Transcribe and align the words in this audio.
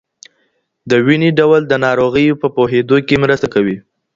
دویني 0.89 1.29
ډول 1.39 1.61
د 1.67 1.73
ناروغیو 1.85 2.39
په 2.41 2.47
پوهېدو 2.55 2.97
کې 3.07 3.15
مرسته 3.23 3.47
کوي. 3.53 3.77